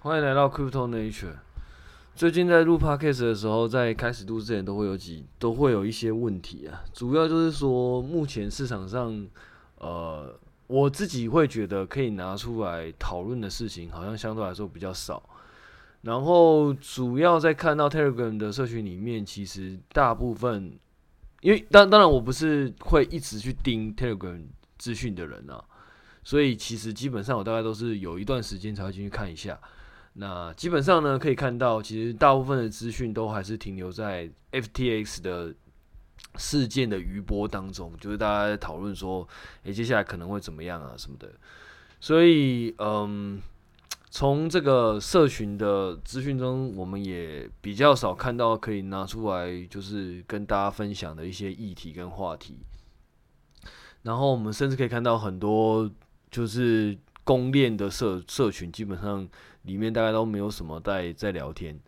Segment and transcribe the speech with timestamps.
[0.00, 1.34] 欢迎来到 Crypto Nature。
[2.14, 9.26] 最近在录 Podcast 的时候，在开始录之前都会有几都会有一些问题啊，主要就是说目前市场上，
[9.78, 10.32] 呃，
[10.68, 15.20] 我自己会觉得可以拿出来讨论的事情，好像相对来说比较少。
[16.02, 20.78] 然后主要在看到 Telegram 的社群里面，其实大部分，
[21.40, 24.44] 因为当当然我不是会一直去盯 Telegram
[24.78, 25.64] 资讯的人啊，
[26.22, 29.58] 所以其实基本上我大概都是有一段时间才会进去看一下。
[30.14, 35.54] 那基本上呢，可以看到，其实大部分的资讯都还是停留在 FTX 的
[36.36, 39.28] 事件的余波当中，就是大家在讨论说，
[39.62, 41.30] 诶、接下来可能会怎么样啊什么的。
[42.00, 43.40] 所以，嗯，
[44.10, 52.58] 从这个社群的资讯中，我们也比较少看到可以拿出来，就是跟大家分享的一些议题跟话题。
[54.02, 55.88] 然后，我们甚至可以看到很多，
[56.28, 59.28] 就是公链的社社群，基本上。
[59.62, 61.78] 里面大概都没有什么在在聊天，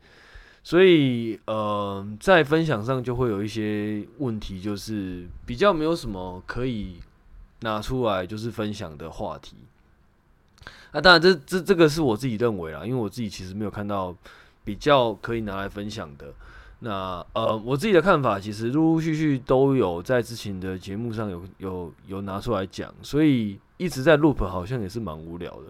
[0.63, 6.97] 所以呃，在分享上就会有一些问题，就是比较没有什么可以
[7.61, 9.57] 拿出来就是分享的话题。
[10.93, 14.15] 啊，当然这这这个是我自己认为啦，因为我自己其实没有看到
[14.65, 16.35] 比较可以拿来分享的。
[16.81, 25.65] 那呃，我自己的看法其实陆陆续续都有在之前的节目上有有有拿出来讲，所以一直在 loop 好像也是蛮无聊的。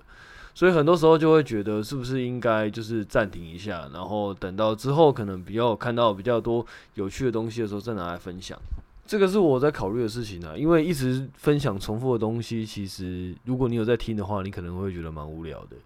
[0.60, 8.58] 所以很多时候就会觉得，是不是应该就是暂停一下，然后等到之后可能比较看到比较多有趣的东西的时候，再拿来分享。
[9.06, 15.76] 这个是我在考虑的事情啊，因为一直分享重复的东西，其实如果你有在听的话，你可能会觉得蛮无聊的。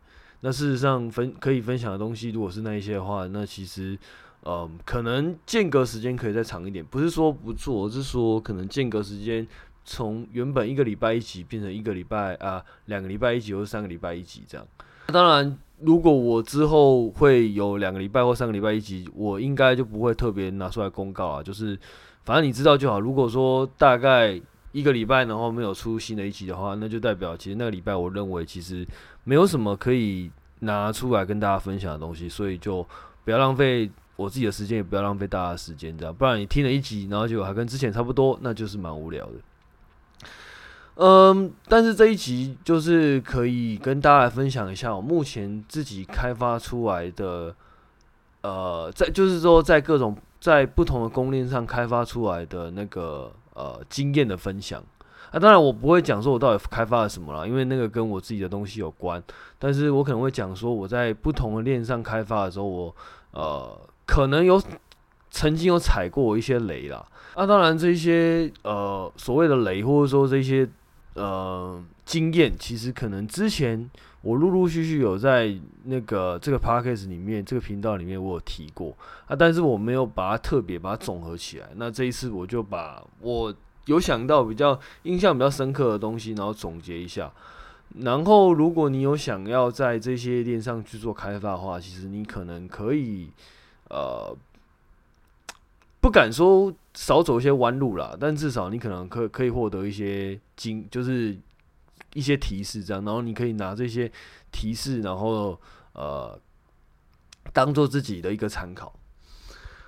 [0.40, 3.96] 那事实上分可以分享的东西，如果是那一些的话，那其实
[4.42, 6.84] 嗯，可能间隔时间可以再长一点。
[6.84, 9.46] 不是说不做，是说可能间隔时间。
[9.84, 14.66] 从原本一个礼拜一集变成一个礼拜啊，两个礼拜一集或三个礼拜一集这样。
[15.08, 21.42] 当然，如果我之后会有两个礼拜或三个礼拜一集，我应该就不会特别拿出来公告啊。
[21.42, 21.78] 就是
[22.24, 22.98] 反正你知道就好。
[22.98, 24.40] 如果说大概
[24.72, 28.86] 一个礼拜然后没有出新的一集的话，那就代表其实那个礼拜我认为其实
[29.24, 30.30] 没有什么可以
[30.60, 32.84] 拿出来跟大家分享的东西，所以就
[33.24, 36.14] 不要浪费我自己的时间，也不要浪费大家的时间，这样。
[36.14, 39.32] 不然你听了一集，然后就还跟之前差不多，那就是蛮无聊的。
[40.96, 47.52] 嗯，但是这一集就是可以跟大家来分享一下我目前自己开发出来的，
[48.42, 54.80] 呃，在就是说在各种在不同的公链上开发出来的那个呃经验的分享。
[55.32, 59.20] 啊，当然我不会讲说我到底开发了什么啦，因为那个跟我自己的东西有关。
[59.58, 62.94] 但是我可能会讲说我在不同的链上开发的时候，我
[63.32, 64.62] 呃可能有
[65.28, 67.04] 曾经有踩过一些雷啦。
[67.34, 70.68] 啊，当然这些呃所谓的雷，或者说这些。
[71.14, 73.88] 呃，经验其实可能之前
[74.22, 81.68] 我陆陆续续有在那个这个 podcast 里面，这个频道里面我有提过啊，但是我没有把它特别把它总合起来。
[81.76, 83.54] 那这一次我就把我
[83.86, 87.32] 有想到比较印象比较深刻的东西，然后总结一下。
[88.00, 93.30] 然后如果你有想要在这些链上去做开发的话，其实你可能可以
[93.88, 94.36] 呃。
[96.04, 101.34] 不敢说少走一些弯路啦，但至少你可能可可以获得一些经，就是
[102.12, 104.12] 一些提示这样，然后你可以拿这些
[104.52, 105.58] 提示，然后
[105.94, 106.38] 呃
[107.54, 108.92] 当做自己的一个参考。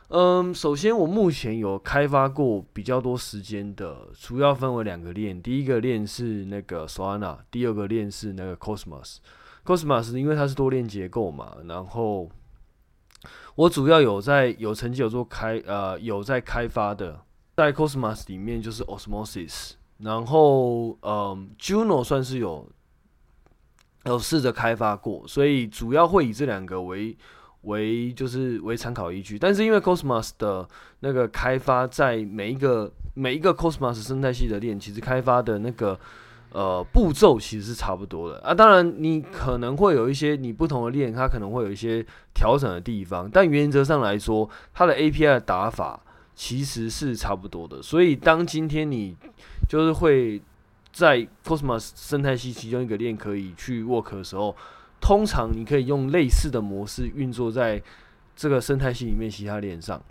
[0.08, 9.18] 嗯，首先我目前有开发过比较多时间的，主要分为两个链，第一个链是那个 Solana，第二个链是那个 Cosmos。
[9.66, 12.30] Cosmos 因为它是多链结构嘛，然后。
[13.54, 17.20] 我主要有在有成绩有做开呃有在开发的，
[17.56, 22.68] 在 Cosmos 里面就是 Osmosis，然后嗯、Juno 算是有
[24.04, 27.16] 有试着开发过，所以主要会以这两个为
[27.62, 29.38] 为就是为参考依据。
[29.38, 30.68] 但是因为 Cosmos 的
[31.00, 35.98] 那个开发在每一个每一个 Cosmos 生态系的链，其实开发的那个。
[36.56, 38.54] 呃，步骤其实是差不多的啊。
[38.54, 42.02] 当然，你可能会有一些你不同的链，它可能会有一些
[42.32, 46.00] 调整的地方，但原则上来说，它的 API 的打法
[46.34, 47.82] 其实是差不多的。
[47.82, 49.14] 所以，当今天你
[49.68, 50.40] 就是会
[50.94, 54.56] 在 Cosmos 生态系其中一个链可以去 work 的时候，
[54.98, 57.82] 通常你可以用类似的模式运作在
[58.34, 60.02] 这个生态系里面其他链上。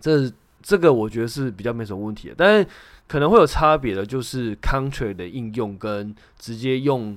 [0.00, 0.30] 这
[0.60, 2.68] 这个我觉得是比较没什么问题的，但是。
[3.08, 7.16] 可能会有差别的，就是 Contract 的应用跟直接用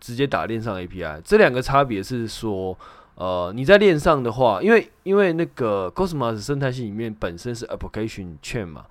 [0.00, 2.76] 直接打链上 API 这两个差别是说，
[3.14, 8.86] 呃，你在链上的话，因为因为那个 Cosmos 生态系里面本身是 Application Chain 嘛，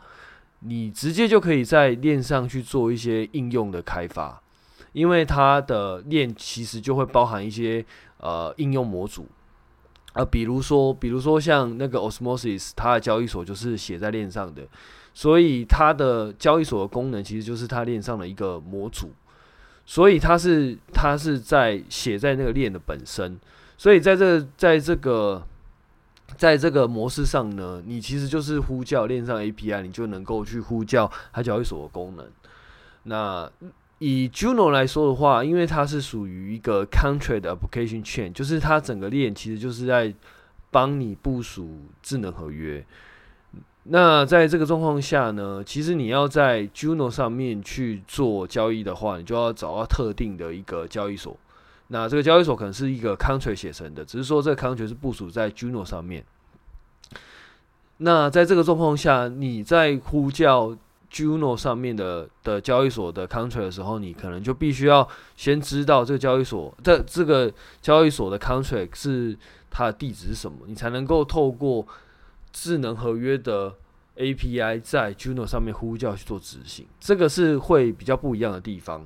[0.60, 4.42] 你直接就可以在链上去做一些应用的开发，
[4.94, 7.86] 因为它的链其实就会包含一些
[8.20, 9.28] 呃应用模组。
[10.14, 14.64] 啊，比如说，比如说像那个 Osmosis，它的交易所就是写在链上的，
[15.18, 19.10] 所以它的交易所的功能其实就是它链上的一个模组，
[19.84, 23.36] 所以它是它是在写在那个链的本身，
[23.80, 25.44] 所以在这在这个
[26.38, 32.24] 在这个模式上呢，你其实就是呼叫链上 API，你就能够去呼叫它交易所的功能。
[33.06, 33.52] 那
[33.98, 40.14] 以 Juno 来说的话，因为它是属于一个 Contract Application Chain，就是它整个链其实就是在
[40.70, 42.86] 帮你部署智能合约。
[43.90, 51.38] 那在这个状况下呢，其实你要在 Juno 上面去做交易的话，你就要找到特定的一个交易所。
[51.88, 56.26] 那这个交易所可能是一个 country 写成的，只是说这个 country 是部署在 Juno 上面。
[58.00, 60.76] 那在这个状况下，你在呼叫
[61.10, 65.08] Juno 上面的的交易所的 country 的时候，你可能就必须要
[65.38, 67.50] 先知道这个交易所这这个
[67.82, 69.38] 交易所的 country 是
[69.72, 71.88] 它的地址是什么，你才能够透过
[72.60, 73.76] 智能合约的
[74.16, 76.88] API 在 Juno 上面呼叫去做执行。
[77.00, 79.06] 这个是会比较不一样的地方。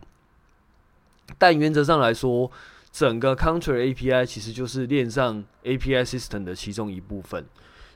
[1.37, 2.49] 但原则上来说，
[2.93, 7.45] 整个 contract API 其实就是链上 API system 的其中一部分。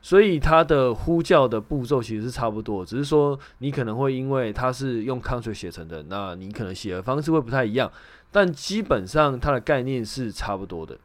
[0.01, 7.89] 所以它的呼叫的步骤其实是差不多，只是说你可能会因为它是用 contract 写成的，那你可能写的方式会不太一样，
[8.29, 10.97] 但基本上它的概念是差不多的。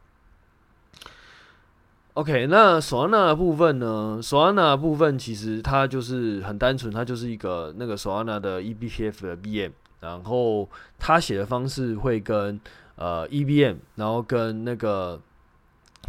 [2.15, 10.69] OK，那 Solana 的部分呢？Solana 的部分其实它就是很单纯，它就是一个那个 Solana 的 eBPF 的 BM，然后
[10.99, 12.61] 它写的方式会跟
[12.97, 15.21] 呃 EBM，然后跟那个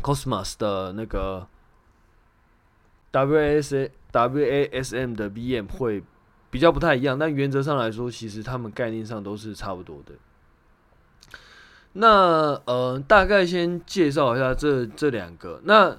[0.02, 1.48] Cosmos 的那个。
[3.14, 6.02] W S A W A S M 的 BM 会
[6.50, 10.14] 比较不太一样，但原则上来说，其实他们概念上都是差不多的。
[11.94, 15.62] 那呃，大概先介绍一下这这两个。
[15.64, 15.96] 那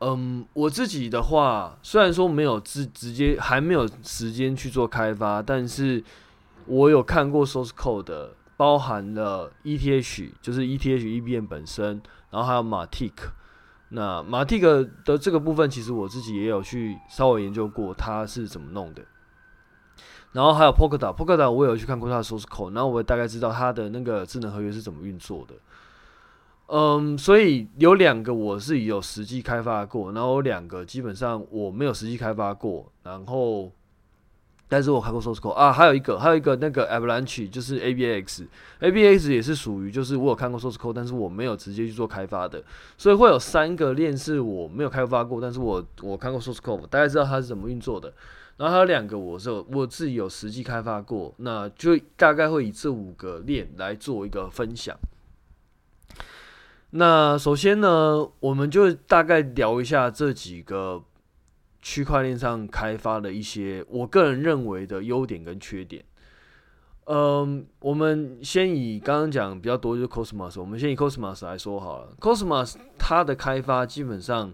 [0.00, 6.04] 嗯、我自己的话，虽然说没有直直接还没有时间去做开发，但是
[6.66, 13.12] 我有看过 source code 的，包含了 ETH，就是 ETH EBM 本身，然后还有 Matic。
[13.88, 19.02] 那马蒂克的这个部分，其实我自己也有去稍微研究过，它是怎么弄的。
[20.36, 25.54] 然后还有 Polkadot，Polkadot 我有去看过它的 source code，然后我也大概知道它的那个智能合约是怎么运作的。
[26.66, 33.72] 嗯，所以有两个我是有实际开发过，然后有两个基本上我没有实际开发过，然后。
[34.68, 42.60] 但是我看过 source code 啊，还有一个，还有一个那个 Avalanche 就是 ABX，ABX 也是属于就是我有看过 source code，但是我没有直接去做开发的，
[42.98, 48.12] 所以会有三个链是我没有开发过，但是我我看过 source code，大概知道它是怎么运作的。
[48.56, 54.96] 然后还有两个我是我自己有实际开发过，那就大概会以这五个链来做一个分享。
[56.90, 61.04] 那首先呢，我们就大概聊一下这几个。
[61.82, 66.04] 区块链上开发的一些，我个人认为的优点跟缺点。
[67.04, 72.08] 嗯，我们先以刚刚讲比较多就是 Cosmos，我们先以 Cosmos 来说好了。
[72.18, 74.52] Cosmos 它的开发基本上，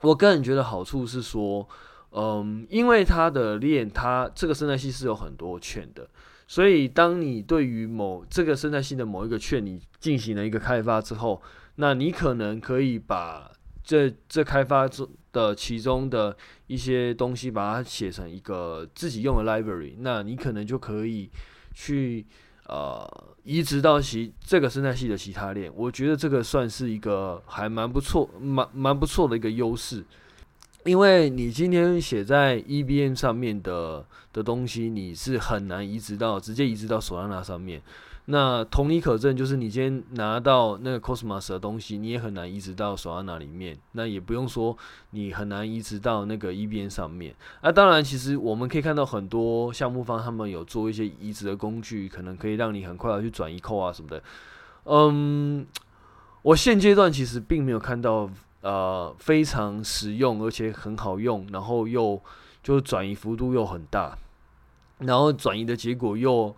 [0.00, 1.68] 我个人觉得好处是说，
[2.12, 6.08] 嗯，因为它的链，它这个生态系是有很多券的，
[6.46, 11.42] 所以当你对于某这个生态系的某一个券，你进行了一个开发之后，
[11.76, 13.50] 那你可能可以把
[13.84, 16.34] 这这开发中的其中的
[16.66, 21.30] 一些东西，把它写成一个自己用的 library，那你可能就可以
[21.74, 22.24] 去
[22.66, 23.06] 呃
[23.44, 25.70] 移植到其这个生态系的其他链。
[25.74, 30.02] 我觉得这个算是一个还蛮不错、蛮蛮不错的一个优势，
[30.86, 37.82] 因为你今天写在 EVM 上面的的东西，你是很难移植到直接移植到 Solana 上面。
[38.28, 43.78] 那同理可证，就是你今天拿到那个 Cosmos 的东西，你也很难移植到 Solana 里面。
[43.92, 44.76] 那也不用说，
[45.10, 47.34] 你很难移植到那个 EVM 上面。
[47.62, 54.20] 那、当然，其实我们可以看到很多项目方他们有做一些移植的工具，可能可以让你很快的去转移扣啊什么的。
[54.86, 55.64] 嗯，
[56.42, 58.28] 我现阶段其实并没有看到
[58.66, 62.20] 呃非常实用而且很好用，然后又
[62.62, 64.18] 就转移幅度又很大，
[64.98, 66.54] 然后转移的结果又。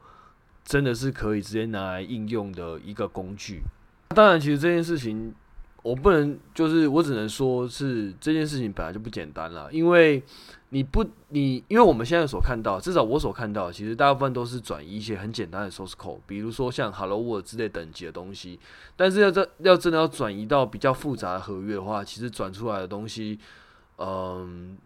[0.69, 3.62] 真的是可以直接拿来应用的一个工具。
[4.09, 5.35] 当然，其实这件事情
[5.88, 9.68] 我不能，就是我只能说是这件事情本来就不简单了。
[9.73, 10.23] 因为
[10.68, 18.61] 你不，你因为我们现在所看到，至少我所看到，其实大部分都是转移一些很简单的 source code，比如说像 Hello World 之类等级的东西。
[18.97, 23.38] 但是要这要真的要转移到比较复杂的合约的话，其实转出来的东西，
[23.97, 24.76] 嗯。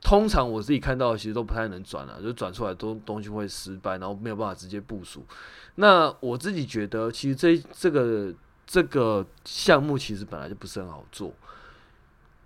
[0.00, 5.26] 通常我自己看到的其实都不太能转了，就转出来东东西会失败，然后没有办法直接部署。
[5.74, 8.32] 那我自己觉得，其实这这个
[8.68, 11.32] 这个项目其实本来就不是很好做。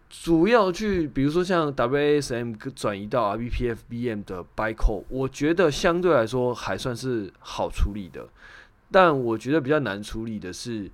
[0.08, 8.28] 主要去，比如说像 WASM 转移到 RBPFBM 的 Bico，我觉得相对来说还算是好处理的。
[8.90, 10.88] 但我觉得比较难处理的是，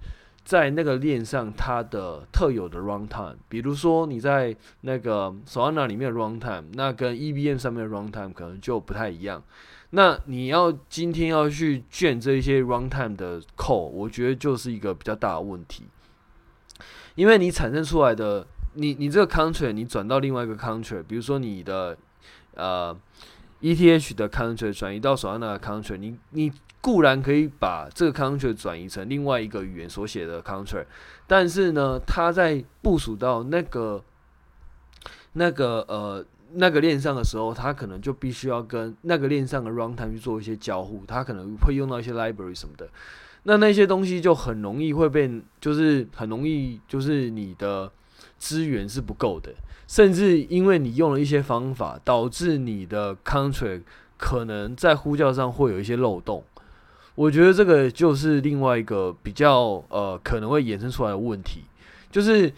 [0.45, 9.43] 在那个链上它的特有的 runtime，比如说你在那个 Solana 里面的 runtime，那跟 EVM 上面的 runtime 可能就不太一样。
[9.91, 15.85] 那你要今天要去卷这些 runtime 的 call，我觉得就是一个比较大的问题，
[17.15, 18.47] 因为你产生出来的。
[18.75, 21.97] 你你这个 country 你转到另外一个 country，比如说你的
[22.55, 22.97] 呃
[23.61, 30.85] ETH 的 country 转移到 Solana 的 country，你你固然可以把这个 country 转移成另外一个语言所写的 country，
[31.27, 34.05] 但是呢，它在部署到那个
[35.33, 42.89] 那个呃那个链上的时候，它可能就必须要跟那个链上的 runtime 去做一些交互，它可能会用到一些 library 什么的，
[43.45, 47.91] 那那些东西就很容易会被，就是很容易就是你的。
[48.39, 49.53] 资源是不够的，
[49.89, 53.83] 甚至因为你用了一些方法，导致你的 contract
[54.17, 56.45] 可能在呼叫上会有一些漏洞。
[57.17, 61.65] 我觉得这个就是另外一个比较呃可能会衍生出来的问题，
[62.13, 62.53] 就是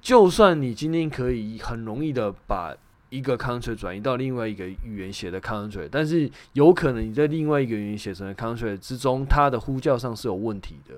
[0.00, 2.74] 就算你今天可以很容易的把
[3.10, 10.94] 一个 country 转移到另外一个语言写的 country，但是有可能你在另外一个语言写成的 country 之中，它的呼叫上是有问题的。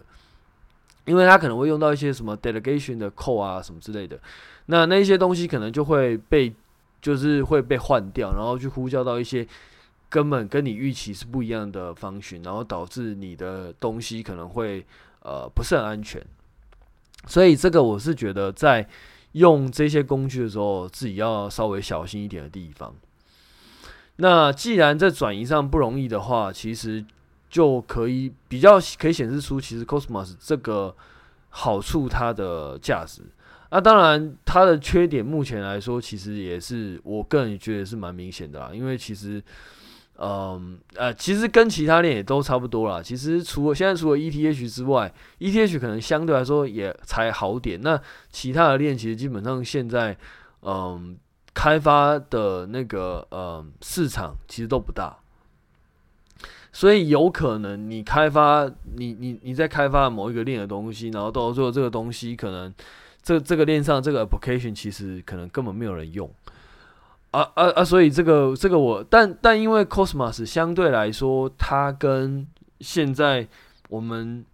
[1.06, 4.20] 因为它可能会用到一些什么 delegation 的 code 啊什么之类的，
[4.66, 6.52] 那那些东西可能就会被
[7.00, 9.44] 就是会被换掉，然后去呼叫到一些
[10.08, 14.84] 根本跟你预期是不一样的 function，然后导致你的东西可能会
[15.22, 16.22] 呃不是很安全。
[17.26, 18.86] 所以这个我是觉得在
[19.32, 22.94] 用这些工具的时候，自己要稍微小心一点的地方。
[24.16, 27.04] 那既然在转移上不容易的话，其实。
[27.50, 30.94] 就可以比较可以显示出，其实 Cosmos 这个
[31.48, 33.22] 好处它的价值。
[33.72, 38.70] 那当然，它的缺点目前来说，其实也是我个人觉得是蛮明显的啦。
[38.72, 39.42] 因为其实，
[40.22, 43.02] 嗯呃，其实跟其他链也都差不多啦。
[43.02, 47.80] 其实除了现在除了 ETH 之外，ETH 可能相对来说也才好点。
[47.80, 47.98] 那
[48.30, 50.14] 其他的链其实基本上现在，
[50.60, 51.16] 嗯，
[51.54, 55.16] 开发的那个嗯市场其实都不大。
[56.72, 62.72] 所以有可能你开发你你你在开发某一个链的东西，然后到最后这个东西可能
[63.22, 66.30] 这这个链上这个 application 其实可能根本没有人用
[67.30, 67.84] 啊啊啊！
[67.84, 72.46] 所以这个这个我但但因为 Cosmos 相对来说，它跟
[72.80, 73.46] 现在
[73.88, 74.44] 我们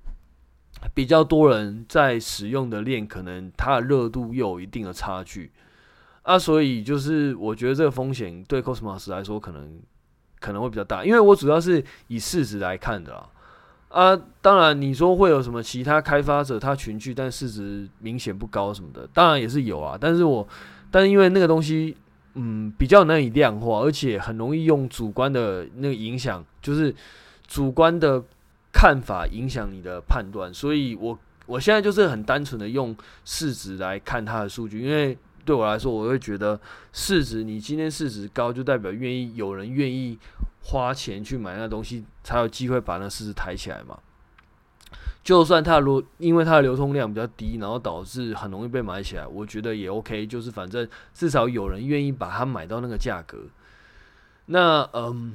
[0.95, 5.53] 比较多人在使用的链，可能它的热度又有一定的差距
[6.23, 9.81] 啊，所以就是我觉得这个风险对 Cosmos 来说可能。
[10.39, 13.27] 可能会比较大，因为我主要是以市值来看的啊。
[13.89, 19.97] 啊，当然你说会有什么其他开发者他群聚，但市值明显不高什么的，当然也是有啊。
[19.99, 20.47] 但是我，
[20.91, 21.97] 但是因为那个东西，
[22.37, 26.95] 嗯，比较难以量化，而且很容易用主观的那个影响，就是
[27.47, 28.23] 主观的
[28.73, 35.19] 看法影响你的判断，所以我我现在就是很单纯的用市值来看它的数据，因为。
[35.47, 36.61] 对我来说，我会觉得
[36.93, 40.19] 市值，你今天市值高，就代表愿意有人愿意
[40.65, 43.97] 花钱去买那东西，才有机会把那市值抬起来嘛。
[45.27, 50.25] 就算它流，因为它的流通量比较低，然后导致很容易被买起来，我觉得也 OK。
[50.25, 53.39] 就是反正至少有人愿意把它买到那个价格。
[54.47, 55.35] 那嗯，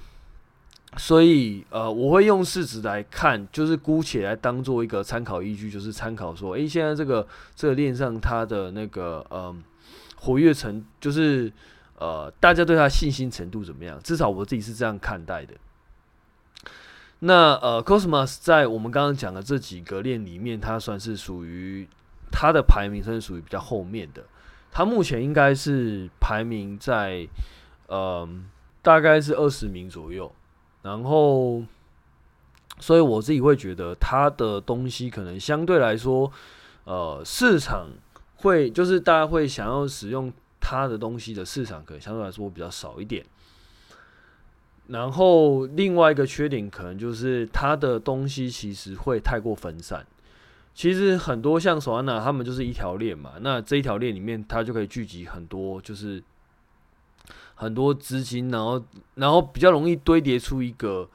[0.95, 9.61] 所以呃，我会用市值来看，就是姑且来当做一个参考依据，就是参考说，诶，现在这个这个链上它的那个嗯。
[10.23, 11.51] 活跃程就是，
[11.97, 13.99] 呃，大家对它信心程度怎么样？
[14.03, 15.55] 至少我自己是这样看待的。
[17.23, 21.87] 那呃，Cosmos 在我们刚刚讲的这几个链里面，它算是属于
[22.31, 24.23] 它的排名，算是属于比较后面的。
[24.71, 27.27] 它目前应该是排名在，
[27.87, 28.27] 呃，
[28.81, 30.31] 大概是二十名左右。
[30.81, 31.63] 然后，
[32.79, 36.31] 所以我自己会觉得它的东西可能相对来说，
[36.83, 37.87] 呃，市场。
[38.43, 43.23] 会就是大家会想要使用它的东西的市场，可能相对来说比较少一点。
[44.91, 50.05] 然后另外一个缺点可能就是它的东西其实会太过分散。
[50.73, 56.23] 其实很多像索安娜，他们就是一条链嘛，那这一条链里面它就可以聚集很多，就是
[57.55, 58.83] 很多资金，然后
[59.15, 61.09] 然后比较容易堆叠出一个。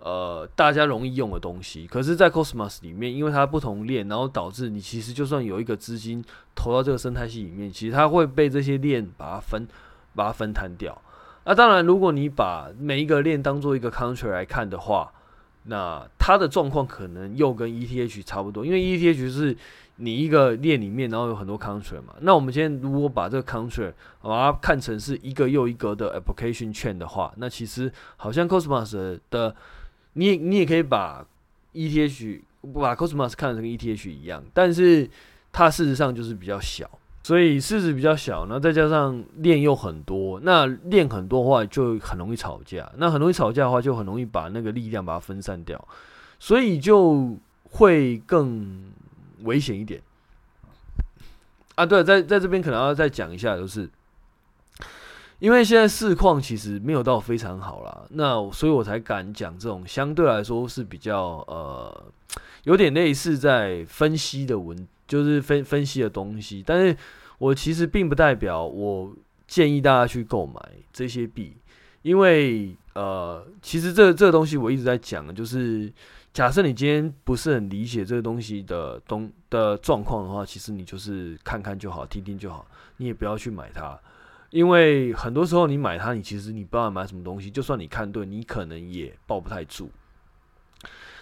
[0.00, 9.66] 呃，大家容易用的东西，可是，在 Cosmos 里面，因为它不同链，然后导致你其实就算有一个资金投到这个生态系里面，其实它会被这些链把它分，
[10.14, 10.96] 把它分摊掉。
[11.48, 15.10] 那当然，如果你把每一个链当做一个 contract 来看的话，
[15.62, 19.56] 那它的状况可能又跟 ETH 差不多，因为 ETH 是
[19.96, 22.14] 你一个链里面，然后有很多 contract 嘛。
[22.20, 29.56] 那我们今天如果把这个 contract 把它看成是一个又一个的 application chain 的话，那其实好像 Cosmos 的，
[30.12, 31.24] 你你也可以把
[31.72, 32.42] ETH
[32.74, 35.08] 把 Cosmos 看成跟 ETH 一样，但是
[35.50, 36.90] 它事实上就是比较小。
[37.22, 45.88] 所以市值比较小，那再加上链又很多，那链很多话就很容易吵架，那很容易吵架的话就很容易把那个力量把它分散掉，
[46.38, 48.90] 所以就会更
[49.42, 50.00] 危险一点。
[51.74, 53.88] 啊，对，在在这边可能要再讲一下，就是
[55.38, 62.04] 因为现在市况其实没有到非常好啦，那所以我才敢讲这种相对来说是比较呃
[62.64, 66.96] 有点类似在分析的文，就是分分析的东西，但是。
[67.38, 69.14] 我其实并不代表我
[69.46, 70.60] 建议大家去购买
[70.92, 71.56] 这些币，
[72.02, 75.88] 因为呃，其实这这个东西我一直在讲，就是
[76.32, 83.96] 假设你今天不是很理解这个东西的东的状况的话，其实你就是看看就好，听听就好，你也不要去买它，
[84.50, 89.88] 因为很多时候你买它，你其实你不知道买什么东西，就算你看对，你可能也抱不太住。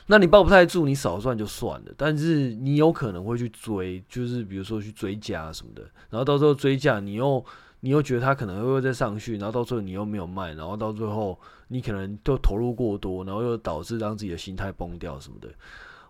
[0.08, 7.44] 那你抱不太住，你少赚就算了，但是你有可能会去追，就是比如说去追加什么的，然后到时候追加，你又
[7.80, 11.36] 你又觉得它可能会再上去，然后到最后你又没有卖，然后到最后
[11.68, 15.48] 你可能都投入过多，然后又导致让自己的心态崩掉什么的。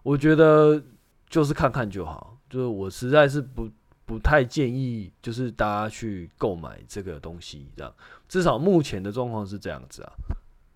[0.03, 0.83] 我觉得
[1.29, 3.67] 就是看看就好，就是我实在是不
[4.05, 7.93] 不太建议，就是大家去购买这个东西这样，
[8.29, 10.13] 至少目前的状况是这样子啊。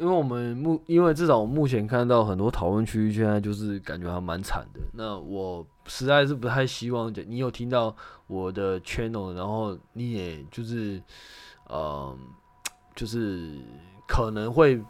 [0.01, 4.81] 因为我们目，因为至少我目前看到很多讨论区，现在就是感觉还蛮惨的。
[4.95, 7.95] 那我实在是不太希望，你有听到
[8.27, 10.99] 我的 channel，然后你也就是，
[11.71, 12.19] 嗯、
[12.95, 13.59] 就是
[14.09, 14.83] 可能会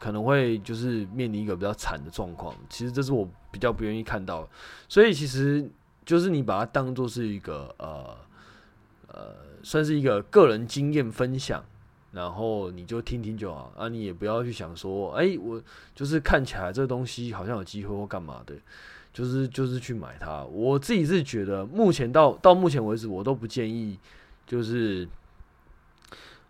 [0.00, 2.52] 可能会就是面临一个比较惨的状况。
[2.68, 4.48] 其实这是我比较不愿意看到，
[4.88, 5.70] 所以其实
[6.04, 8.16] 就是你把它当做是一个呃
[9.06, 9.32] 呃，
[9.62, 11.64] 算是一个个人经验分享。
[12.16, 15.62] 然后你就听听就好啊，你也不要去想说，哎，我
[15.94, 18.54] 就是看起来这东西好像有机会或干嘛的，
[19.12, 20.42] 就是就是去买它。
[20.44, 23.98] 我自己是觉得，目前到到目前为止，我都不建议，
[24.46, 25.06] 就是，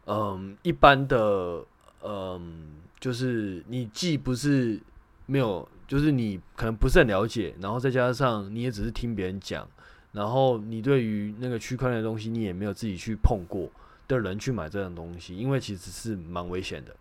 [0.06, 1.64] 嗯，一般的，
[2.04, 4.78] 嗯，就是你既不是
[5.26, 9.68] 没有，就是你可能不是很了解，然后再加上你也只是听别人讲，
[10.12, 13.68] 然后你对于那个区块链的东西，你也没有自己去碰过。
[14.08, 16.94] 的人去买这样东西，因为其实是蛮危险的。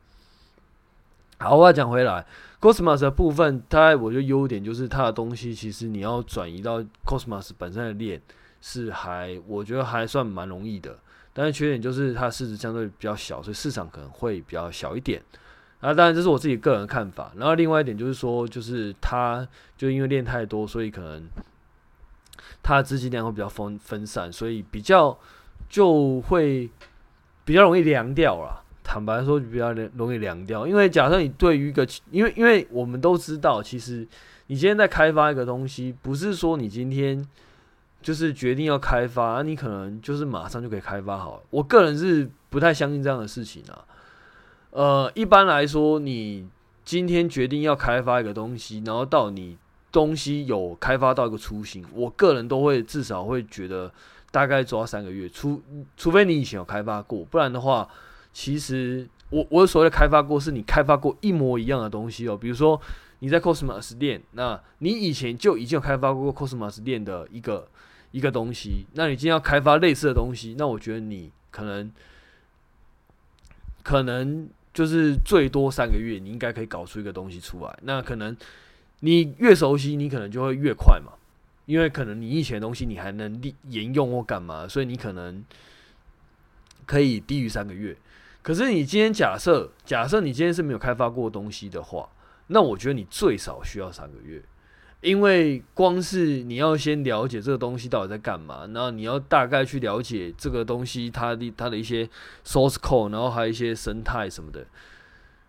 [1.38, 2.26] 好，我要讲回来
[2.62, 8.22] ，Cosmos 的部分，它我觉得优点就是它的东西，其实你要转移到 Cosmos 本身的链
[8.62, 10.98] 是还，我觉得还算蛮容易的。
[11.34, 15.22] 但是缺点就是它市值相对比较小，所以市场可能会比较小一点。
[15.82, 17.34] 啊，当然这是我自己个人的看法。
[17.36, 19.46] 然后另外一点就是说，就是它
[19.78, 21.28] 就因为链太多，所以可能
[22.64, 25.20] 它的资金量会比较分分散，所以比较
[25.70, 26.70] 就会。
[27.46, 30.66] 比较容易凉掉了，坦白说比较容易凉掉。
[30.66, 34.06] 因为假设你对于一个，因为因为我们都知道，其实
[34.48, 37.24] 你今天在开发一个东西，不是说你今天
[38.02, 41.42] 就是决定要开发，你可能就是马上就可以开发好。
[41.52, 43.86] 我个人是不太相信这样的事情啊。
[44.72, 46.48] 呃，一般来说，你
[46.84, 49.56] 今天决定要开发一个东西，然后到你
[49.92, 53.92] 东西有开发到一个雏形，我个人都会至少会觉得。
[54.36, 55.62] 大概抓三个月，除
[55.96, 57.88] 除非你以前有开发过，不然的话，
[58.34, 62.36] 其实我我所谓的开发过，是你开发过一模一样的东西哦。
[62.36, 62.78] 比如说
[63.20, 67.66] 你在 Cosmos 店，那你以前就已经有开发过 Cosmos 店的一个
[68.12, 71.90] 一个东西，那你今天要开发类似的东西，那我觉得你可能
[73.84, 77.80] 可能就是最多三个月，你应该可以搞出一个东西出来。
[77.84, 78.36] 那可能
[79.00, 81.14] 你越熟悉，你可能就会越快嘛。
[81.66, 85.44] 因为可能你以前的东西你还能利沿用或干嘛，所以你可能
[86.86, 87.96] 可以低于三个月。
[88.42, 92.08] 可是你今天假设假设你今天是没有开发过东西的话，
[92.48, 94.40] 那我觉得你最少需要三个月，
[95.02, 102.08] 因为光是你要先了解这个东西到底在干嘛，然后你要大概去了解这个东西它的它的一些
[102.46, 104.64] source code，然后还有一些生态什么的。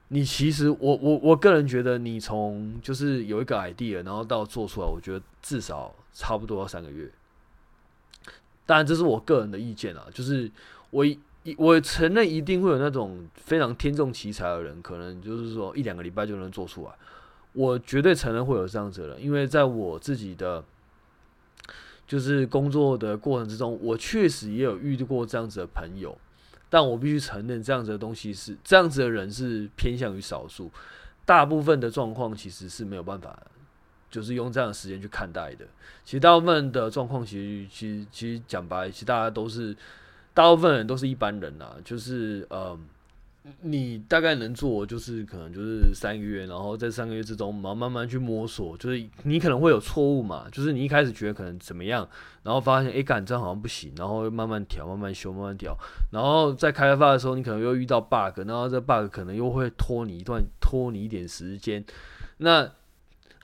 [0.08, 7.12] 你其实我我我个人觉得，你从就是有一个 idea，然后到做出来，我觉得至少差不多要三个月。
[8.64, 10.50] 当然，这是我个人的意见啊，就是
[10.88, 11.04] 我
[11.58, 16.90] 我承认一定会有那种非常天纵奇才的人，可能就是说一两个礼拜就能做出来。
[17.52, 20.64] 我绝对承认会有这样子的人，因为在我自己的
[22.06, 26.16] 就是工作的过程之中，我确实也有遇到过这样子的朋友。
[26.68, 30.70] 但我必须承认，这样子的东西是这样子的人是偏向于少数。
[31.24, 33.40] 大部分的状况其实是没有办法，
[34.10, 35.64] 就是用这样的时间去看待的。
[36.04, 39.76] 其实大部分的状况，其实其实其实讲白，其实大家都是，
[40.34, 42.78] 大部分人都是一般人呐，就是呃。
[43.60, 52.08] 你大概能做就是可能就是三个月，然后在三个月之中，然后慢慢去摸索，就是你可能会有错误嘛，就是你一开始觉得可能怎么样，
[52.42, 55.78] 然后发现哎，干这样好像不行，然后慢慢调，慢慢修，慢慢调，
[56.10, 61.84] 然后在开发的时候，你可能又遇到 bug，然后这 bug 可能又会拖你一段，拖你一点时间，
[62.38, 62.68] 那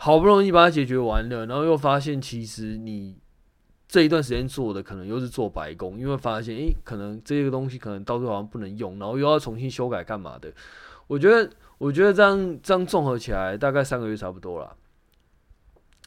[0.02, 3.16] 好不容易把它解决完了，然后又发现其实你。
[3.86, 10.50] 这一段时间做的可能又是做白工，因为发现，诶，可能这个东西可能到最后好像不能用，然后又要重新修改干嘛的？
[11.06, 14.74] 我觉得，我觉得这样这样综合起来，大概三个月差不多了。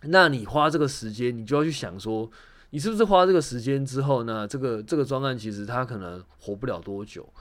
[0.06, 2.28] 那你花这个时间，你就要去想说，
[2.72, 4.48] 你是不是花这个时间之后呢？
[4.48, 7.32] 这个这个专案其实它可能活不了多久，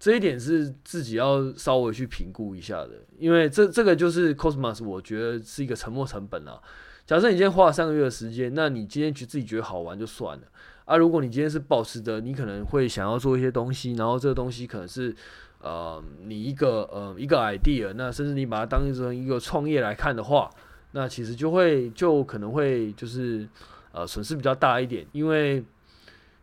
[0.00, 6.58] 这一点是自己要稍微去评估一下的，因为这这个就是 Cosmos，我觉得是一个沉没成本啊。
[7.04, 10.44] 假设你今天花了三个月的时间，那你今天觉自己觉得好玩就算了
[10.86, 10.96] 啊。
[10.96, 15.14] 如果你今天是保持的，你可能会想要做一些东西，然后这个东西可能是
[15.60, 20.48] 呃你一个呃一个 idea，那甚至你把它当成一个创业来看的话，
[20.92, 23.46] 那其实就会就可能会就是
[23.92, 25.62] 呃损失比较大一点，因为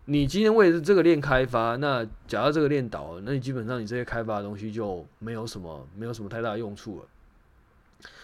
[0.10, 7.06] 你今天为了这个链开发，那假如这个链倒了，那你基本上你这些开发的东西就没有什么没有什么太大用处了。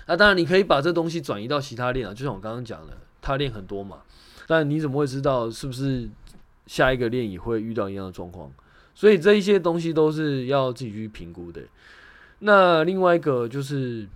[0.07, 3.97] 那当然，你可以把这东西转移到其他链啊，就像我刚刚讲的，他链很多嘛。
[4.47, 6.09] 但你怎么会知道是不是
[6.67, 8.49] 下一个链也会遇到一样的状况？
[8.95, 11.61] 所以这一些东西都是要自己去评估的。
[12.39, 14.07] 那另外一个就是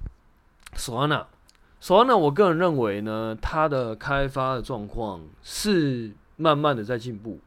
[0.77, 7.39] Solana，Solana，我个人认为呢，它的开发的状况是慢慢的在进步。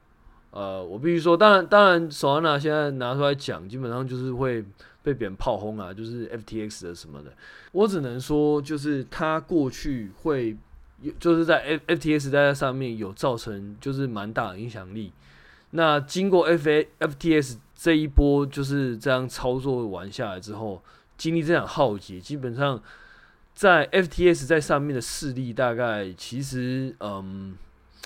[0.51, 4.65] 呃，我必须说，当然，当然，Solana 现在拿出来讲，基本上就是会。
[5.03, 7.33] 被别人炮轰啊，就是 FTX 的什么的，
[7.73, 10.55] 我只能说，就是他过去会，
[11.19, 15.11] 就是在 FTX 在上面有造成就是蛮大的影响力。
[15.71, 20.83] 那经过 FTX 这一波就是这样操作完下来之后，
[21.17, 22.79] 经历这场浩劫，基本上
[23.55, 27.57] 在 FTX 在上面的势力大概其实，嗯，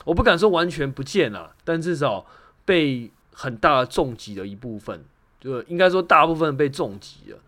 [0.04, 2.26] 我不敢说完全不见了，但至少
[2.64, 5.04] 被很大的重击的一部分。
[5.40, 7.38] 就应该说大部分被重击了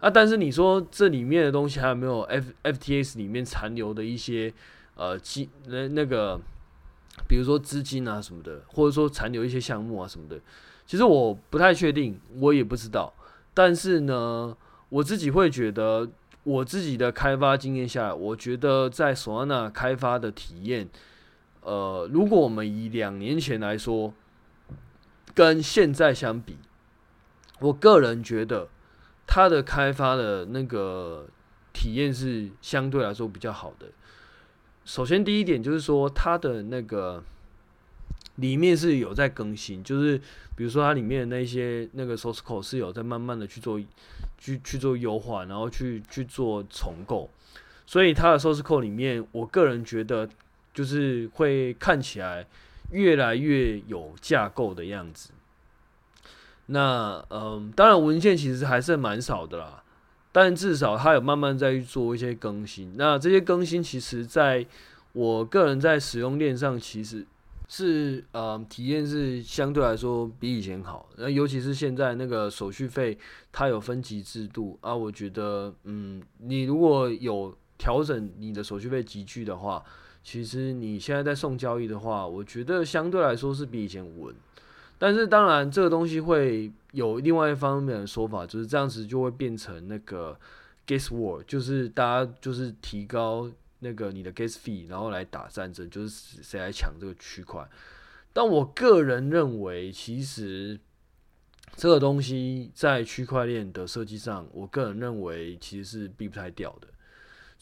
[0.00, 4.50] 啊，但是你说这里面的东西还有没有 F F T S 里面残留的一些
[4.94, 6.40] 呃金那那个，
[7.28, 10.40] 比如说资金啊什么的，或者说残留一些项目啊什么的，
[10.86, 13.12] 其实我不太确定，我也不知道。
[13.52, 14.56] 但是呢，
[14.88, 16.08] 我自己会觉得，
[16.44, 20.88] 我自己的开发经验下来，我觉得在索安纳开发的体验，
[21.62, 24.12] 呃，如果我们以两年前来说，
[25.34, 26.56] 跟现在相比。
[27.60, 28.68] 我个人觉得，
[29.24, 31.28] 它的开发的那个
[31.72, 33.86] 体验是相对来说比较好的。
[34.84, 37.22] 首先，第一点就是说，它的那个
[38.34, 40.18] 里面是有在更新，就是
[40.56, 43.80] 比如说它里面的那些那个 source code 是有在慢慢的去做
[44.36, 47.30] 去去做优化，然后去去做重构。
[47.86, 50.28] 所以它的 source code 里面，我个人觉得
[50.72, 52.46] 就是会看起来
[52.90, 55.30] 越来越有架构的样子。
[56.66, 59.82] 那嗯，当然文献其实还是蛮少的啦，
[60.30, 62.94] 但至少它有慢慢在去做一些更新。
[62.96, 64.64] 那这些更新其实在
[65.12, 67.26] 我个人在使用链上，其实
[67.68, 71.08] 是嗯体验是相对来说比以前好。
[71.16, 73.18] 那尤其是现在那个手续费，
[73.50, 79.84] 它有分级制度啊，我觉得嗯，你如果有调整你的手续费集聚的话，
[80.22, 84.32] 其实你现在在送交易的话，我觉得相对来说是比以前稳。
[84.96, 90.38] 但是当然，这个东西会有另外一方面的说法，就是这样子就会变成那个
[90.86, 97.68] gas war，就是大家就是提高那个你的 gas fee，然后来打战争，就是谁来抢这个区块。
[98.32, 100.78] 但我个人认为，其实
[101.74, 106.86] 这个东西在区块链的设计上，我个人认为其实是避不太掉的，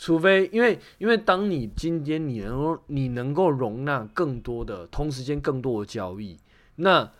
[0.02, 6.38] 除非因为因为当你今天你能你能够容纳更多的同时间更多的交易，
[6.76, 7.12] 那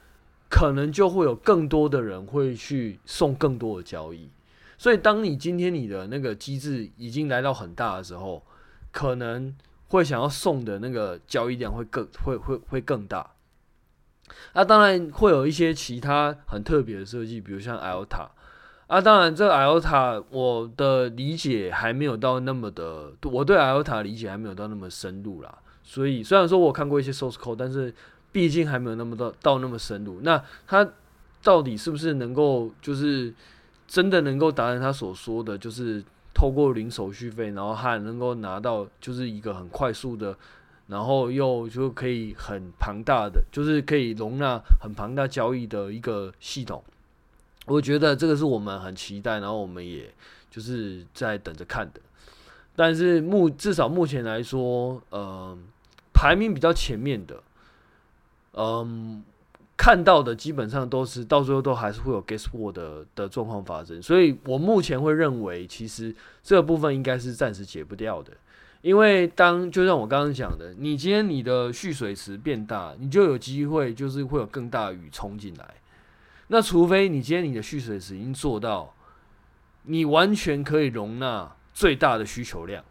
[0.49, 4.31] 可能就会有更多的人会去送更多的交易，
[4.79, 8.43] 所以当你今天你的那个机制已经来到很大的时候，
[8.91, 9.55] 可能
[9.89, 13.33] 会想要送的那个交易量会更会会会更大。
[14.55, 18.31] 那当然会有一些其他很特别的设计，比如像 L 塔
[18.91, 25.59] 啊，当然这 IOTA 我的理解还没有到那么的，我对 IOTA 理解还没有到那么深入啦。
[25.83, 27.95] 所以虽然说我看过一些 source code，但是。
[28.33, 30.89] 毕竟还没有那么到到那么深入，那他
[31.43, 33.35] 到底是不是能够就是
[33.89, 36.01] 真的能够达成他所说的，就是
[36.33, 40.37] 透过零手续费，然后还能够拿到就是一个很快速的，
[40.87, 46.81] 然后又就可以很庞大的，就是可以容纳很庞大交易的一个系统。
[47.67, 50.13] 我觉得这个是我们很期待，然后我们也
[50.51, 52.01] 就是在等着看的。
[52.77, 55.57] 但是目至少目前来说，呃，
[56.13, 57.43] 排名比较前面的，
[58.53, 59.23] 嗯。
[59.83, 62.79] 看到的基本上都是到最后都还是会有 guess word
[63.15, 68.31] 的状况发生，所以我目前会认为，其实这部分应该是暂时解不掉的，
[68.83, 75.75] 因为当就像我刚刚讲的，你今天你的蓄水池变大，你就有机会就是会有更大雨冲进来，
[76.53, 78.93] 那除非你今天你的蓄水池已经做到，
[79.85, 82.85] 你完全可以容纳最大的需求量，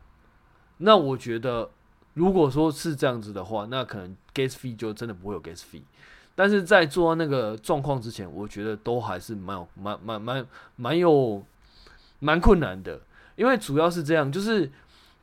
[0.78, 1.70] 那我觉得
[2.14, 5.84] 如果说是这样子的话，那可能 gas fee 就真的不会有 gas fee。
[6.36, 11.44] 但是在做那个状况之前，我觉得都还是蛮有、蛮、蛮、蛮、蛮有、
[12.20, 13.02] 蛮困难的，
[13.36, 14.72] 因为主要是这样，就是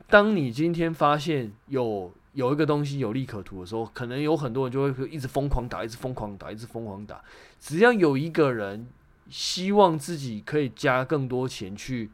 [0.07, 7.19] 当你今天发现有有一个东西有利可图的时候，可能有很多人就会一直疯狂打，一直疯狂打，一直疯狂打。
[7.59, 8.87] 只要有一个人
[9.27, 12.11] 希望自己可以加更多钱去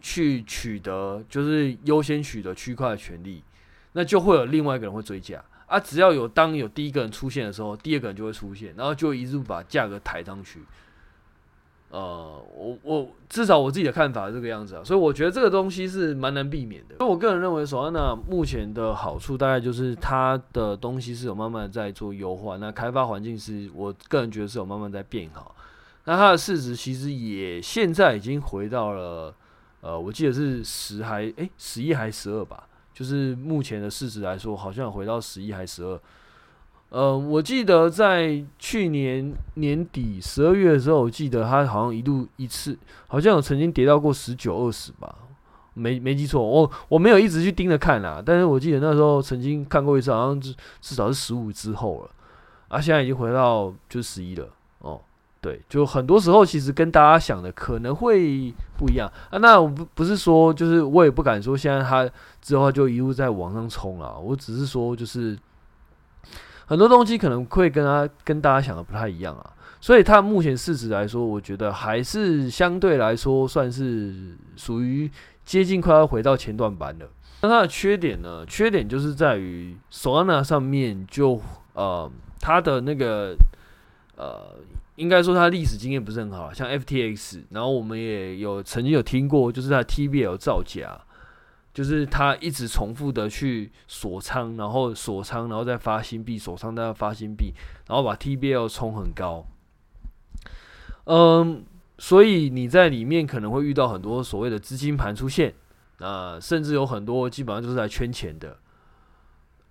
[0.00, 3.42] 去取得，就是优先取得区块的权利，
[3.92, 5.44] 那就会有另外一个人会追加。
[5.66, 10.60] 啊，只要有当有第一个人出现的时候，第二个人就会出现，然后就一路把价格抬上去。
[11.88, 16.96] 呃，我我至少我自己的看法是这个样子啊，所以我觉得这个东西是蛮难避免的。
[16.98, 25.54] 所以我个人认为，Solana 目前的好处大概就是它的东西是有慢慢在做优化，那开发环境是我个人觉得是有慢慢在变好。
[26.04, 29.34] 那它的市值其实也现在已经回到了，
[29.80, 32.68] 呃，我记得是十还诶十一还十二吧。
[32.92, 36.00] 就是目前的市值来说，好像回到十一还十二？
[36.90, 45.14] 呃，我记得在去年年底十二月的时候，我记得它好像一度一次，好像有曾经跌到过十九二十吧，
[45.74, 52.10] 没没记错，我我没有一直去盯着看啦，但是我记得那时候曾经看过一次，好像至至少是十五之后了，
[52.68, 55.00] 啊，现在已经回到就十一了，哦。
[55.38, 59.38] 对，就很多时候其实跟大家想的可能会不一样啊。
[59.38, 62.10] 那我不不是说，就是我也不敢说现在它
[62.42, 64.18] 之后就一路在往上冲了。
[64.18, 65.38] 我只是说，就是
[66.66, 69.52] 很多东西可能会跟他跟大家想的不太一样啊。
[69.80, 75.10] 所以它目前市值来说，我觉得还是相对来说算是属于
[75.44, 77.08] 接近快要回到前段班的。
[77.40, 78.44] 那它的缺点呢？
[78.46, 81.40] 缺点就是在于 Solana 上面就
[81.74, 83.34] 呃它的那个
[84.16, 84.56] 呃。
[84.96, 90.98] 应该说它历史经验不是很好，像 FTX，然后我们也有曾经有听过，就是它 TBL 造假，
[91.76, 97.52] 就是他一直重复的去锁仓，然后锁仓，然后再发新币，锁仓再发新币，
[97.86, 99.46] 然后把 TBL 冲很高。
[101.04, 101.62] 嗯，
[101.98, 105.52] 所以你在里面可能会遇到很多所谓的资金盘出现，
[105.98, 108.56] 啊，甚至有很多基本上就是来圈钱的。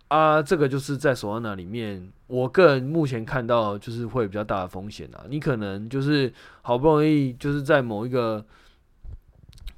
[0.10, 5.26] 啊，这个就是在 Solana 里面，我个人目前看到就是会比较大的风险啊。
[5.28, 8.46] 你可能就是好不容易就是在某一个，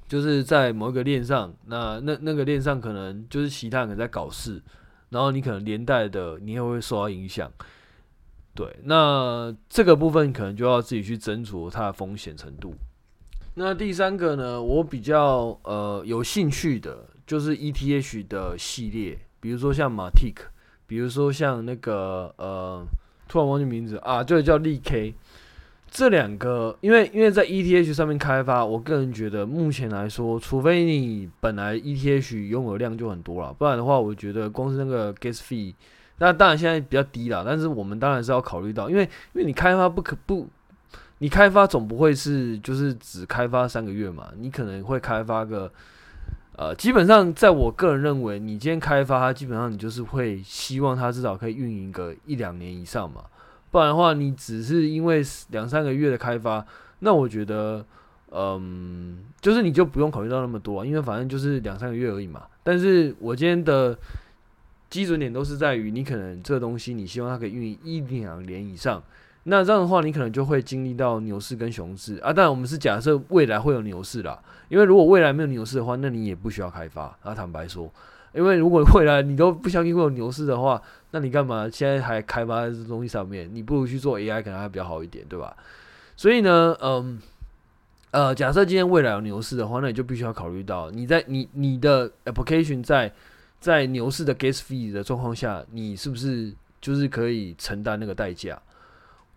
[0.08, 4.62] 就是在某一个链上，那那那个链上可能就是其他人在搞事，
[5.10, 7.50] 然后你可能连带的你也会受到影响。
[8.54, 12.74] 对，那这个部分可能就要自己去斟酌它的风险程度。
[13.54, 19.18] 那第三个呢，我比较呃有兴趣的就是 ETH 的系列。
[19.40, 20.34] 比如说像 Matic，
[20.86, 22.84] 比如说像那个呃，
[23.28, 25.14] 突然忘记名字啊，就叫利 K，
[25.90, 35.74] 这两个，因为因为在 ETH 上面开发，我个人觉得目前来说，除非你本来 ETH 拥有量就很多了，不然的话，我觉得光是那个 Gas Fee，
[36.18, 40.46] 那当然现在比较低了，但是我们当然是要考虑到，因为因为你开发不可不，
[41.18, 45.72] 你开发总不会是就是只开发三个月嘛，你可能会开发个。
[46.60, 53.22] 呃，基本上，在我个人认为，你今天开发它，基本上你就是会希望它至少可以运营个一两年以上嘛，
[53.70, 56.64] 不然的话，你只是因为两三个月的开发，
[57.00, 57.84] 那我觉得，
[58.30, 62.42] 嗯，就是你就不用考虑到那么多，因为反正就是两三个月而已嘛。
[62.62, 63.96] 但是我今天的
[64.90, 69.02] 基准点都是在于，你可能这东西，你希望它可以运营一两年以上。
[69.44, 72.32] 那这样的话，你可能就会经历到牛市跟熊市啊。
[72.32, 74.38] 当然，我们是假设未来会有牛市啦。
[74.68, 77.16] 因为如果未来没有牛市的话，那你也不需要开发。
[77.22, 77.90] 啊，坦白说，
[78.34, 83.48] 因为如果未来你都不相信会有牛市的话，那你干嘛现在还开发在这东西上面？
[83.52, 85.56] 你不如去做 AI，可能还比较好一点，对吧？
[86.16, 87.18] 所以呢，嗯，
[88.10, 93.12] 呃，假设今天未来有牛市的话，那你就必须要考虑到你在你你的 application 在
[93.60, 98.60] 在牛市的 gas fee 的状况下，你是不是就是可以承担那个代价？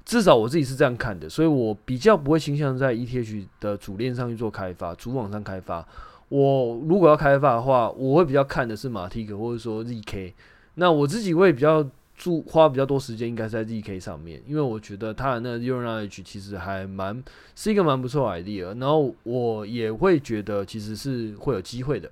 [0.03, 5.87] 至少我自己是这样看的，所以我比较不会倾向在 ETH 的主链上去做开发，主网上开发。
[6.31, 10.33] 我如果要开发的话，我会比较看的是马蒂克或者说 ZK。
[10.75, 17.21] 那我自己会比较注花比较多时间，应该在 ZK 上面，因为我觉得他的那个 Zero Knowledge 其实还蛮
[17.55, 18.67] 是一个蛮不错 idea。
[18.79, 22.09] 然后我也会觉得其实是会有机会的。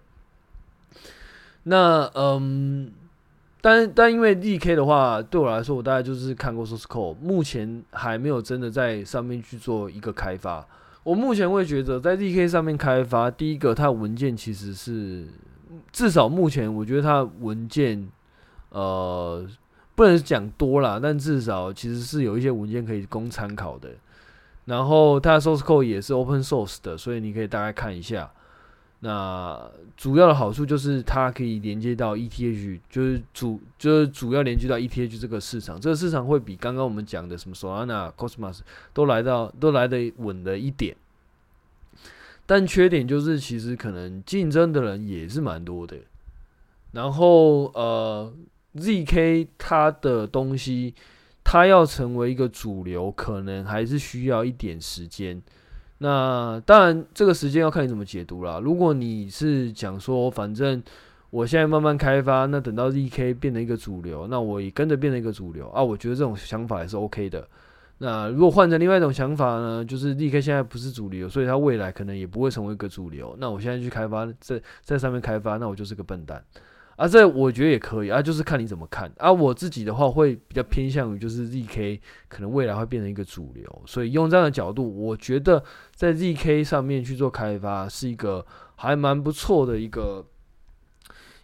[1.63, 2.91] 那嗯。
[3.61, 10.65] 但但因为 ZK 的话，对我来说，我大概就是看过 source code，目前还没有真的在上面去做一个开发。
[11.03, 15.27] 我目前会觉得在 D K 上面开发，第一个它文件其实是
[15.91, 18.07] 至少目前我觉得它文件，
[18.69, 19.47] 呃，
[19.95, 23.89] 不能讲多啦，但至少其实是有一些文件可以供参考的。
[24.65, 28.31] 然后它的 source code 也是 open source 的，所以你可以大概看一下。
[29.01, 38.59] 那主要的好处就是它可以连接到 ETH，就是主就是主要连接到 ETH 这个市场，这个市场会比刚刚我们讲的什么 Solana、Cosmos
[38.93, 40.97] 都来到都来的稳了一点。
[42.45, 45.95] 但缺点就是其实可能竞争的人也是蛮多的。
[46.91, 48.33] 然后呃
[48.75, 50.93] ，ZK 它的东西，
[51.43, 55.41] 它要成为一个主流，可能还是需要一点时间。
[55.99, 58.59] 那当然，这个时间要看你怎么解读啦。
[58.63, 60.81] 如果你是讲说，反正
[61.29, 65.83] 我现在慢慢开发，那等到 ZK 变成一个主流，那我也跟着变成一个主流啊。
[65.83, 67.47] 我觉得这种想法也是 OK 的。
[67.97, 73.35] 那如果换成另外一种想法呢，就是 ZK 现在不是主流，所以它未来可能也不会成为一个主流。
[73.37, 76.41] 那我现在去开发，在在上面开发，那我就是个笨蛋。
[76.99, 79.31] 啊，这我觉得也可以啊，就是看你怎么看啊。
[79.31, 85.63] 我自己的话会比较偏向于就是 ZK 可能未来会变成一个主流，所以用这样的角度，我觉得
[85.95, 90.27] 在 ZK 上面去做开发是一个还蛮不错的一个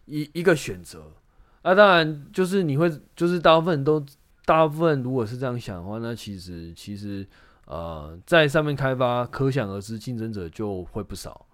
[0.07, 1.13] 一一个选择
[1.61, 1.73] 啊。
[1.73, 4.05] 当然，就是你会就是大部分都
[4.43, 7.25] 大部分如果是这样想的话，那其实其实
[7.65, 11.45] 呃在上面开发，可想而知竞争者就会不少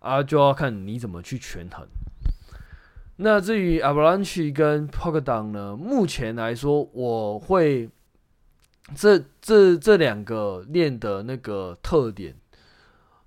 [0.00, 1.88] 啊，就要看你怎么去权衡。
[3.16, 5.76] 那至于 Avalanche 跟 Polkadot 呢？
[5.76, 7.88] 目前来说，我会
[8.96, 12.34] 这这这两个链的那个特点，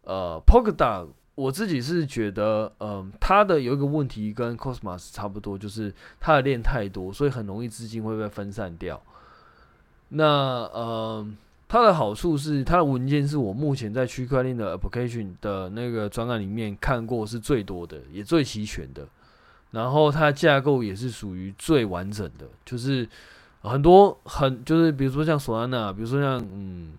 [0.04, 9.02] 呃，Polkadot 我自己是觉得，嗯、它的有一个问题跟 Cosmos 差不多，就是它的链太多，所以很容易资金会被分散掉。
[10.10, 11.26] 那呃，
[11.70, 19.08] 它的好处是它的文件是我目前在区块链的 application 的那个专案里面看过是最多的，也最齐全的。
[19.72, 23.08] 然后它架构也是属于最完整的，就是
[23.62, 26.94] 很多很就是比如说像索安纳，比如说像嗯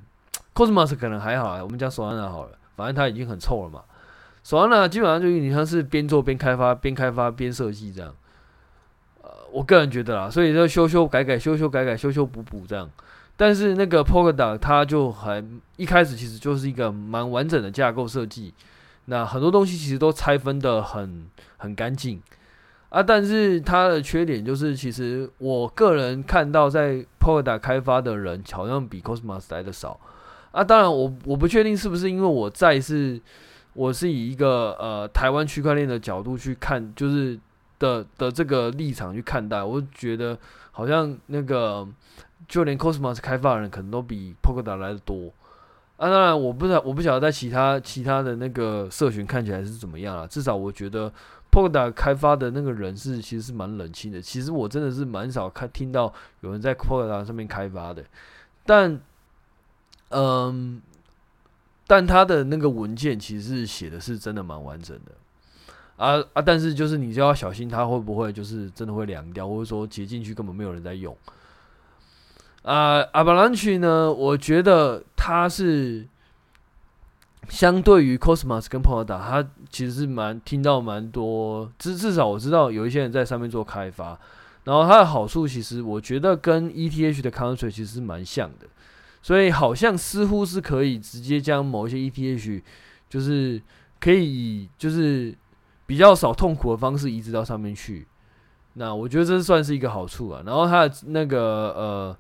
[0.55, 3.83] ，Cosmos 可能还好啊，我们讲索安纳好了，反正它已经很臭了嘛。
[4.43, 8.15] 索安纳基本上就有点像是边做边开发，边开发边设计这样。
[9.23, 12.89] 呃，我个人觉得啦，所以就修修改改，修修改改，修修补补这样。
[13.37, 15.45] 但是那个 Polkadot 它就还
[15.77, 18.53] 一开始其实就是一个蛮完整的架构设计，
[19.07, 21.27] 那很多东西其实都拆分得很
[21.57, 22.21] 很干净。
[22.91, 30.01] 啊，但是它的缺点就是，其实我个人看到在 Polkadot 开发的人好像比 Cosmos 来的少。
[30.53, 33.21] 啊，当然我我不确定是不是因为我在是，
[33.75, 37.39] 我是以一个呃台湾区块链的角度去看，就是
[37.79, 40.39] 的的这个立场去看待，我觉得
[40.71, 41.87] 好像那个
[42.49, 45.31] 就连 Cosmos 开发的人可能都比 Polkadot 来的多。
[45.99, 51.13] 啊，当然我不知道，我不晓得在其他其他的那个社群看起来是怎么样啊，至少我觉得。
[51.59, 54.23] Poda 开发的那个人是其实是蛮冷清的。
[54.23, 58.05] 其实我真的是蛮少看听到有人在 Polka 上面开发的。
[58.65, 59.01] 但，
[60.11, 60.81] 嗯，
[61.89, 65.13] 但他的那个文件其实写的是真的蛮完整的。
[65.97, 66.41] 啊啊！
[66.41, 71.17] 但是就是你就要小心，他会不会就是真的会凉掉，或者说接进去根本没有人在用。
[72.63, 74.13] 啊，Avalanche 呢？
[74.13, 76.07] 我觉得他是。
[77.49, 84.19] 相对于 Cosmos 跟 Polkadot，它其实是蛮听到蛮多，至至少我知道有一些人在上面做开发，
[84.65, 88.67] 然后它的好处其实我觉得跟 ETH 的 Contract 其实是蛮像的，
[89.23, 92.63] 所以好像似乎是可以直接将某一些 ETH
[93.09, 93.61] 就是
[93.99, 95.35] 可以以就是
[95.87, 98.07] 比较少痛苦的方式移植到上面去，
[98.75, 100.43] 那我觉得这算是一个好处啊。
[100.45, 101.41] 然后它的那个
[101.75, 102.17] 呃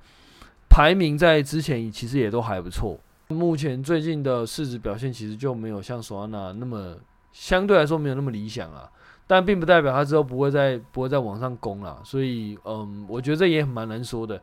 [0.70, 2.98] 排名在之前其实也都还不错。
[3.28, 6.96] 目前最近的市值表现其实就没有像索安纳那么
[7.30, 8.90] 相对来说没有那么理想啊，
[9.26, 14.40] 但并不代表它之后不会再不会再往上攻了，所以嗯，我觉得这也蛮难说的。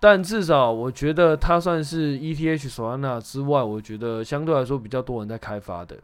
[0.00, 5.96] 但至少我觉得它算是 ETH 索安纳之外，我觉得相对来说比较多人在开发的。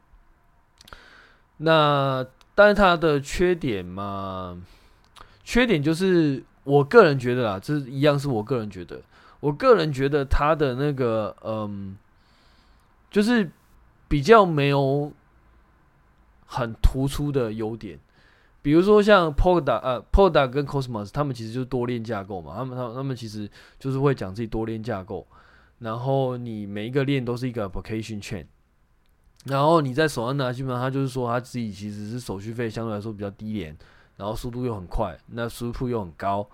[1.58, 4.56] 那但是它的缺点嘛，
[5.42, 9.02] 缺点就是我个人觉得啊，这一样是我个人觉得。
[9.40, 11.94] 我个人觉得它的那个嗯，
[13.14, 13.48] 就是
[14.08, 15.12] 比较没有
[16.46, 17.96] 很突出的优点。
[18.60, 23.48] 比如说像 Polka 呃 Polka 跟 Cosmos，他们其实就是多链架构嘛，他们他们他们其实
[23.78, 25.24] 就是会讲自己多链架构，
[25.78, 28.46] 然后你每一个链都是一个 application chain，
[29.44, 33.76] 然后你在手上拿，基本上他就是说他自己其实是手续费相对来说比较低廉，
[34.16, 36.44] 然后速度又很快，那输出又很高。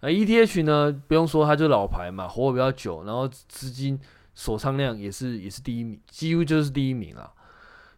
[0.00, 3.96] 那 ETH 呢，不用说，它就老牌嘛，活得比较久，然后资金
[4.40, 7.32] 锁仓量也是也是第一名，几乎就是第一名了。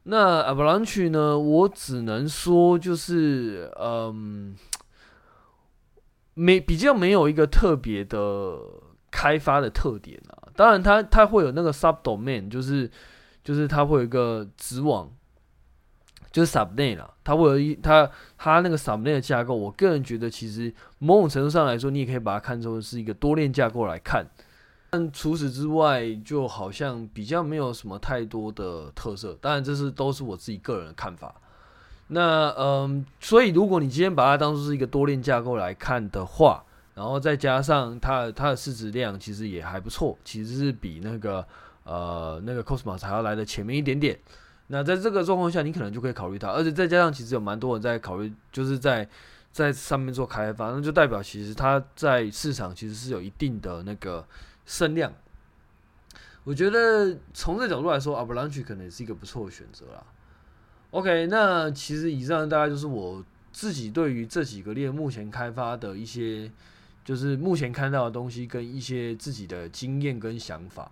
[0.05, 1.39] 那 Avalanche 呢？
[1.39, 4.57] 我只能说就是，嗯，
[6.33, 8.59] 没比较没有一个特别的
[9.11, 10.49] 开发的特点啊。
[10.57, 12.91] 当然它，它它会有那个 subdomain，就是
[13.45, 15.13] 就是它会有一个子网，
[16.33, 17.13] 就是 subnet 啦。
[17.23, 24.27] 它会有一它它那个 subnet 的架构，我个人觉得其实某种程度上来说，你也可以把它看作是一个多链架构来看。
[24.93, 29.39] 但除此之外，就好像比较没有什么太多的特色。
[29.41, 31.33] 当然，这是都是我自己个人的看法。
[32.09, 36.65] 那嗯，所以如果你今天把它当做是一个多链架构来看的话，
[36.97, 41.47] 然后再加上它它的市值量其实也还不错，其实是比那个
[41.85, 44.19] 呃那个 Cosmos 还要来的前面一点点。
[44.67, 49.09] 那在这个状况下，你可能就可以考虑它，而且再加上其实有蛮多人在考虑，就是在
[49.53, 54.27] 在上面做开发，那就代表其实它在市场其实是有一定的那个。
[54.67, 55.13] 声量，
[56.45, 60.05] 我觉得从这角度来说，Avalanche 可能也是一个不错的选择啦。
[60.91, 66.51] OK，那其实以上大概就是我自己对于这几个链目前开发的一些，
[67.05, 70.91] 就是目前看到的东西跟一些自己的经验跟想法。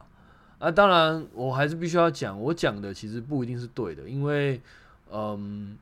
[0.59, 4.61] 啊，当然我还是必须要讲，我讲的其实不一定是对的，因为，
[5.11, 5.79] 嗯。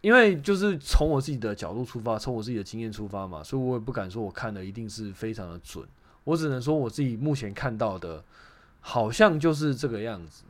[0.00, 5.84] 因为就是从我自己的角度出发，从我自己的经验出发嘛，所以我也不敢说我看的一定是非常的准。
[6.24, 8.22] 我只能说我自己目前看到的，
[8.80, 10.44] 好像就是这个样子。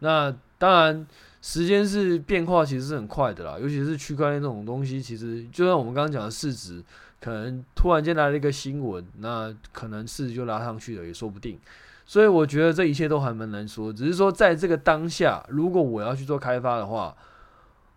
[0.00, 1.06] 那当然，
[1.40, 3.56] 时间是变化，其实是很快的啦。
[3.58, 6.82] 尤其是区块链这种东西，其实就像我们刚刚讲的市值，
[7.20, 11.58] 可能突然间来了一个新闻，那可能市值就拉上去了，也说不定。
[12.04, 13.92] 所以我觉得这一切都还蛮难说。
[13.92, 17.16] 只是说在这个当下，如果我要去做开发的话，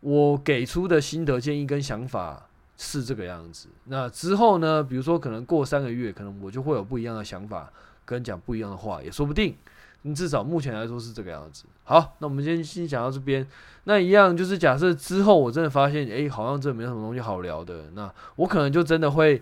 [0.06, 2.45] 我给出的心得建议跟想法
[2.78, 3.70] 是这个样子。
[3.86, 4.84] 那之后呢？
[4.84, 7.74] 比如说，可能过三个月，可能我就会有不一样的想法，
[8.06, 9.56] 跟讲不一样的话，也说不定。
[10.03, 11.66] 你至少目前来说是这个样子。
[11.86, 13.47] 好，那我们今天先讲到这边。
[13.86, 19.41] 那一样就是假设之后我真的发现，诶，好像这没什么东西好聊的，那我可能就真的会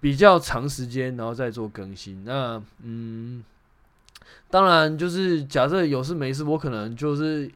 [0.00, 2.22] 比较长时间，然后再做更新。
[2.24, 3.42] 那嗯，
[4.48, 7.50] 当然就是假设有事没事，我可能就是。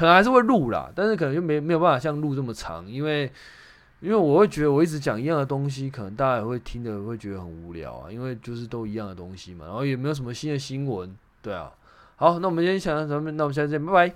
[0.00, 3.30] 可能还是会录啦，但是可能就没没有办法像录这么长，因为
[4.00, 11.70] 因为我会觉得我一直讲一样的东西，可能大家也会听的会觉得很无聊啊，因为就是都一样的东西嘛，然后也没有什么新的新闻，对啊。
[12.16, 14.14] 好，那我们今天讲到这边，那我们下次见，拜拜。